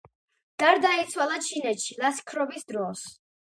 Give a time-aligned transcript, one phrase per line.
[0.63, 3.07] გარდაიცვალა ჩინეთში ლაშქრობის დროს.